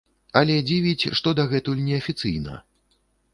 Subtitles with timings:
[0.39, 2.57] Але дзівіць, што дагэтуль неафіцыйна.